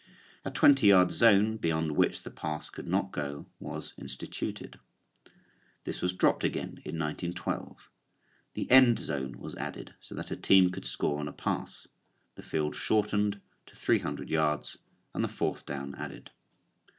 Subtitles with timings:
[0.43, 4.79] A twenty yard zone beyond which the pass could not go was instituted.
[5.83, 7.87] This was dropped again in 1912,
[8.55, 11.85] the end zone was added so that a team could score on a pass,
[12.33, 14.75] the field shortened to three hundred yards
[15.13, 16.31] and the fourth down added.